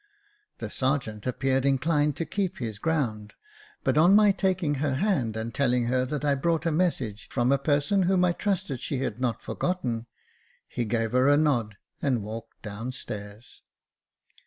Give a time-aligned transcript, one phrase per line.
[0.57, 3.35] The sergeant appeared inclined to keep his ground;
[3.83, 7.51] but on my taking her hand and telling her that I brought a message from
[7.51, 10.07] a ;^yS Jacob Faithful person whom I trusted she had not forgotten,
[10.67, 13.61] he gave her a nod and walked down stairs.